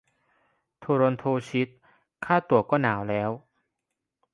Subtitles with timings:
[0.79, 1.69] โทรอนโท ชิต
[2.25, 3.31] ค่าตั๋วก็หนาวแล้ว